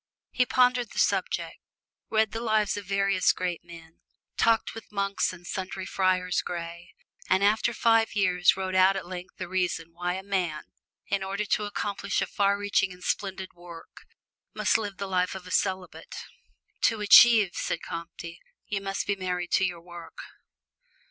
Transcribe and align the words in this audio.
He 0.31 0.47
pondered 0.47 0.93
the 0.93 0.97
subject, 0.97 1.59
read 2.09 2.31
the 2.31 2.41
lives 2.41 2.75
of 2.75 2.85
various 2.87 3.31
great 3.31 3.63
men, 3.63 4.01
talked 4.35 4.73
with 4.73 4.91
monks 4.91 5.31
and 5.31 5.45
sundry 5.45 5.85
friars 5.85 6.41
gray, 6.41 6.95
and 7.29 7.43
after 7.43 7.71
five 7.71 8.15
years 8.15 8.57
wrote 8.57 8.73
out 8.73 8.95
at 8.95 9.05
length 9.05 9.35
the 9.37 9.47
reasons 9.47 9.89
why 9.93 10.15
a 10.15 10.23
man, 10.23 10.63
in 11.05 11.21
order 11.21 11.45
to 11.45 11.65
accomplish 11.65 12.19
a 12.19 12.25
far 12.25 12.57
reaching 12.57 12.91
and 12.91 13.03
splendid 13.03 13.53
work, 13.53 14.07
must 14.55 14.75
live 14.79 14.97
the 14.97 15.05
life 15.05 15.35
of 15.35 15.45
a 15.45 15.51
celibate. 15.51 16.15
"To 16.85 17.01
achieve," 17.01 17.51
said 17.53 17.83
Comte, 17.83 18.25
"you 18.65 18.81
must 18.81 19.05
be 19.05 19.15
married 19.15 19.51
to 19.51 19.63
your 19.65 19.81
work." 19.81 20.17